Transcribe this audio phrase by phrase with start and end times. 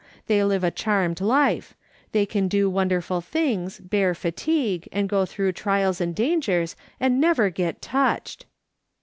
[0.25, 1.75] They live a charmed life;
[2.11, 7.51] they can do wonderful things, bear fatigue, and go through trials and dangers and never
[7.51, 8.47] get touched."